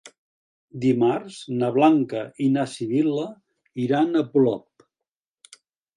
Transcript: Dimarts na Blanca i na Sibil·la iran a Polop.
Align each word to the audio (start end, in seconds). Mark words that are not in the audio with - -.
Dimarts 0.85 1.35
na 1.59 1.69
Blanca 1.75 2.23
i 2.45 2.49
na 2.55 2.65
Sibil·la 2.73 3.27
iran 3.87 4.21
a 4.23 4.25
Polop. 4.35 5.61